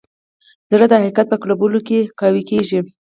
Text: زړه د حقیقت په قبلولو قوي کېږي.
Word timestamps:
زړه 0.71 0.85
د 0.89 0.93
حقیقت 1.01 1.25
په 1.29 1.35
قبلولو 1.41 1.79
قوي 2.19 2.43
کېږي. 2.49 2.79